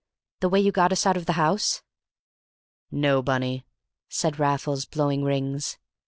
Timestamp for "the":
0.39-0.49, 1.27-1.33